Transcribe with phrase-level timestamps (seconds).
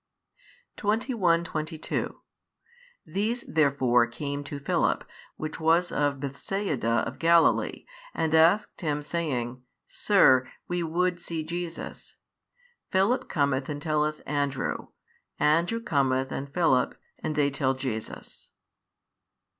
[0.77, 2.21] 21, 22
[3.05, 9.61] These therefore came to Philip which was of Bethsaida of Galilee, and asked him, saying,
[9.85, 12.15] Sir, we would see Jesus.
[12.89, 14.87] Philip cometh and telleth Andrew:
[15.39, 18.49] Andrew cometh and Philip, and they tell Jesus.